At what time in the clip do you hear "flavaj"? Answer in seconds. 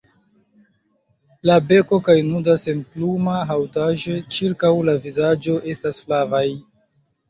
6.07-6.47